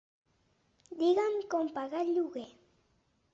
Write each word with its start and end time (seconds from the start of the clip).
Digue'm 1.01 1.37
com 1.51 1.69
pagar 1.77 2.01
el 2.07 2.11
lloguer. 2.17 2.47